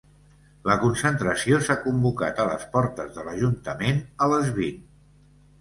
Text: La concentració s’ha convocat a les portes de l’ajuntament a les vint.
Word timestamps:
La 0.69 0.77
concentració 0.85 1.59
s’ha 1.67 1.75
convocat 1.83 2.41
a 2.45 2.45
les 2.53 2.65
portes 2.77 3.13
de 3.19 3.29
l’ajuntament 3.29 4.03
a 4.27 4.31
les 4.35 4.51
vint. 4.61 4.85